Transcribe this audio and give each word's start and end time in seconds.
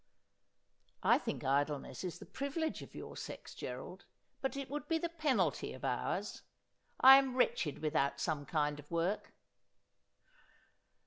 'I 1.13 1.19
think 1.19 1.43
idleness 1.43 2.03
is 2.03 2.17
the 2.17 2.25
privilege 2.25 2.81
of 2.81 2.95
your 2.95 3.15
sex, 3.15 3.53
Gerald; 3.53 4.05
but 4.41 4.57
it 4.57 4.67
would 4.67 4.87
be 4.87 4.97
the 4.97 5.09
penalty 5.09 5.73
of 5.73 5.85
ours. 5.85 6.41
I 6.99 7.17
am 7.17 7.35
wretched 7.35 7.83
without 7.83 8.19
some 8.19 8.47
kind 8.47 8.79
of 8.79 8.89
work. 8.89 9.35